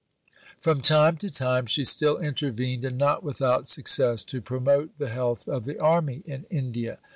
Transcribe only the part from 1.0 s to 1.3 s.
to